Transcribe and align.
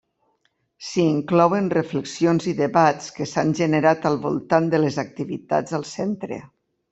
S'hi 0.85 1.03
inclouen 1.09 1.67
reflexions 1.75 2.47
i 2.53 2.53
debats 2.61 3.11
que 3.17 3.27
s'han 3.33 3.53
generat 3.61 4.09
al 4.11 4.19
voltant 4.25 4.71
de 4.73 4.81
les 4.87 4.99
activitats 5.05 5.77
al 5.81 5.87
centre. 5.93 6.41